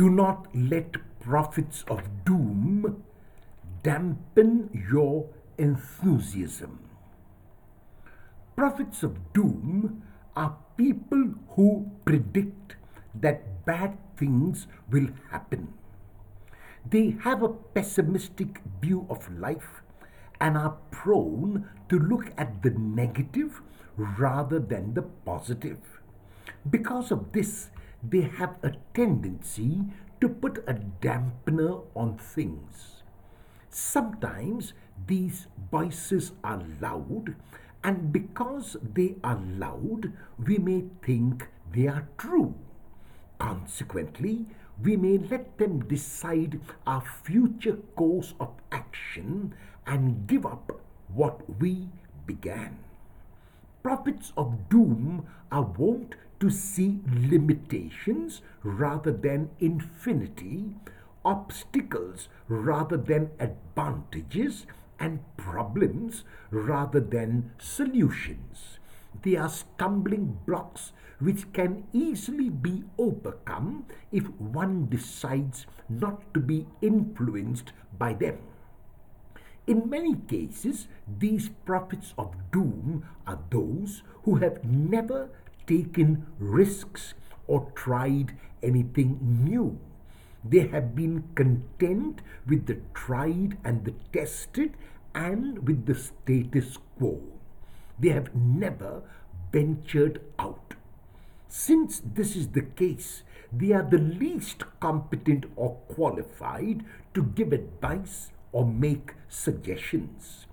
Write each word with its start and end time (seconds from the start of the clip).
Do 0.00 0.08
not 0.08 0.46
let 0.54 0.96
prophets 1.20 1.84
of 1.90 2.00
doom 2.24 3.04
dampen 3.82 4.70
your 4.90 5.28
enthusiasm. 5.58 6.78
Prophets 8.56 9.02
of 9.02 9.34
doom 9.34 10.02
are 10.34 10.56
people 10.78 11.34
who 11.50 11.90
predict 12.06 12.76
that 13.14 13.66
bad 13.66 13.98
things 14.16 14.66
will 14.90 15.08
happen. 15.30 15.74
They 16.88 17.18
have 17.20 17.42
a 17.42 17.50
pessimistic 17.50 18.62
view 18.80 19.06
of 19.10 19.30
life 19.38 19.82
and 20.40 20.56
are 20.56 20.78
prone 20.90 21.68
to 21.90 21.98
look 21.98 22.32
at 22.38 22.62
the 22.62 22.70
negative 22.70 23.60
rather 23.98 24.60
than 24.60 24.94
the 24.94 25.02
positive. 25.02 26.00
Because 26.70 27.10
of 27.10 27.32
this, 27.32 27.68
they 28.02 28.22
have 28.22 28.56
a 28.62 28.72
tendency 28.94 29.82
to 30.20 30.28
put 30.28 30.58
a 30.66 30.74
dampener 30.74 31.84
on 31.94 32.16
things. 32.18 33.02
Sometimes 33.68 34.72
these 35.06 35.46
voices 35.70 36.32
are 36.42 36.62
loud, 36.80 37.36
and 37.82 38.12
because 38.12 38.76
they 38.82 39.16
are 39.24 39.40
loud, 39.56 40.12
we 40.44 40.58
may 40.58 40.84
think 41.02 41.48
they 41.72 41.86
are 41.86 42.08
true. 42.18 42.54
Consequently, 43.38 44.46
we 44.82 44.96
may 44.96 45.18
let 45.18 45.56
them 45.58 45.80
decide 45.86 46.60
our 46.86 47.02
future 47.22 47.76
course 47.96 48.34
of 48.40 48.50
action 48.72 49.54
and 49.86 50.26
give 50.26 50.44
up 50.44 50.80
what 51.08 51.58
we 51.60 51.88
began. 52.26 52.78
Prophets 53.82 54.32
of 54.36 54.68
doom 54.68 55.26
are 55.50 55.62
wont 55.62 56.14
to 56.38 56.50
see 56.50 57.00
limitations 57.06 58.42
rather 58.62 59.10
than 59.12 59.50
infinity, 59.58 60.74
obstacles 61.24 62.28
rather 62.48 62.96
than 62.96 63.30
advantages, 63.38 64.66
and 64.98 65.20
problems 65.38 66.24
rather 66.50 67.00
than 67.00 67.52
solutions. 67.58 68.78
They 69.22 69.36
are 69.36 69.48
stumbling 69.48 70.38
blocks 70.46 70.92
which 71.18 71.50
can 71.52 71.84
easily 71.92 72.50
be 72.50 72.84
overcome 72.98 73.86
if 74.12 74.28
one 74.38 74.88
decides 74.88 75.66
not 75.88 76.32
to 76.34 76.40
be 76.40 76.66
influenced 76.82 77.72
by 77.98 78.12
them. 78.12 78.38
In 79.70 79.88
many 79.88 80.16
cases, 80.16 80.88
these 81.06 81.48
prophets 81.64 82.12
of 82.18 82.34
doom 82.50 83.04
are 83.24 83.38
those 83.50 84.02
who 84.24 84.34
have 84.42 84.64
never 84.64 85.30
taken 85.64 86.26
risks 86.40 87.14
or 87.46 87.70
tried 87.76 88.36
anything 88.64 89.16
new. 89.44 89.78
They 90.42 90.66
have 90.66 90.96
been 90.96 91.22
content 91.36 92.20
with 92.48 92.66
the 92.66 92.80
tried 92.94 93.58
and 93.62 93.84
the 93.84 93.94
tested 94.12 94.76
and 95.14 95.68
with 95.68 95.86
the 95.86 95.94
status 95.94 96.76
quo. 96.98 97.22
They 97.96 98.08
have 98.08 98.34
never 98.34 99.02
ventured 99.52 100.20
out. 100.36 100.74
Since 101.48 102.02
this 102.04 102.34
is 102.34 102.48
the 102.48 102.62
case, 102.62 103.22
they 103.52 103.70
are 103.70 103.88
the 103.88 103.98
least 103.98 104.64
competent 104.80 105.44
or 105.54 105.76
qualified 105.94 106.84
to 107.14 107.22
give 107.22 107.52
advice 107.52 108.32
or 108.52 108.64
make 108.64 109.14
suggestions. 109.28 110.46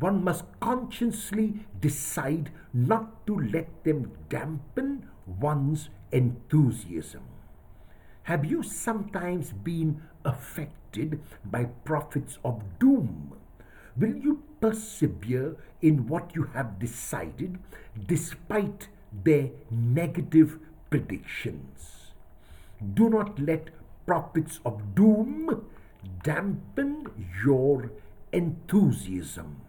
One 0.00 0.24
must 0.24 0.44
consciously 0.60 1.60
decide 1.80 2.50
not 2.72 3.26
to 3.26 3.38
let 3.38 3.84
them 3.84 4.12
dampen 4.28 5.08
one's 5.26 5.88
enthusiasm. 6.10 7.22
Have 8.24 8.44
you 8.44 8.62
sometimes 8.62 9.52
been 9.52 10.02
affected 10.24 11.20
by 11.44 11.64
prophets 11.64 12.38
of 12.44 12.62
doom? 12.78 13.34
Will 13.96 14.16
you 14.16 14.42
persevere 14.60 15.56
in 15.82 16.08
what 16.08 16.34
you 16.34 16.44
have 16.54 16.78
decided 16.78 17.58
despite 18.06 18.88
their 19.12 19.50
negative 19.70 20.58
predictions? 20.90 22.12
Do 22.94 23.08
not 23.08 23.38
let 23.38 23.70
prophets 24.06 24.58
of 24.64 24.94
doom 24.94 25.64
dampen 26.22 27.06
your 27.44 27.90
enthusiasm. 28.32 29.60